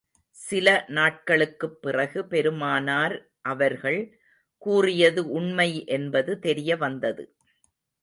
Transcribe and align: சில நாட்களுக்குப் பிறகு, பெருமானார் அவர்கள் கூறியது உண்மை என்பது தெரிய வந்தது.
சில 0.37 0.85
நாட்களுக்குப் 0.87 1.81
பிறகு, 1.81 2.27
பெருமானார் 2.27 3.15
அவர்கள் 3.41 4.01
கூறியது 4.61 5.29
உண்மை 5.31 5.85
என்பது 5.85 6.39
தெரிய 6.39 6.77
வந்தது. 6.77 7.23